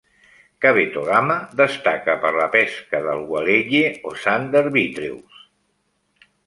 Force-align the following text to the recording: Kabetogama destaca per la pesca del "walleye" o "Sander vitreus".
Kabetogama 0.65 1.35
destaca 1.59 2.15
per 2.25 2.33
la 2.39 2.49
pesca 2.57 3.03
del 3.07 3.23
"walleye" 3.35 3.95
o 4.13 4.19
"Sander 4.27 4.67
vitreus". 4.81 5.45